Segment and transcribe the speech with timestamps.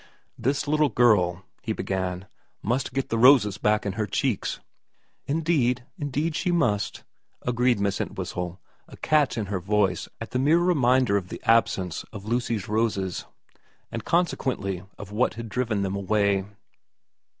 [0.45, 2.25] 'This little girl,' he began,'
[2.73, 4.59] must get the roses back into her cheeks.''
[5.27, 7.03] Indeed, indeed she must,'
[7.43, 12.03] agreed Miss Entwhistle, a catch in her voice at the mere reminder of the absence
[12.11, 13.27] of Lucy's roses,
[13.91, 16.45] and consequently of what had driven them away.